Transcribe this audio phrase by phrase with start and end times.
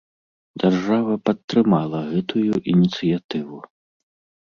[0.63, 3.57] Дзяржава падтрымала гэтую ініцыятыву!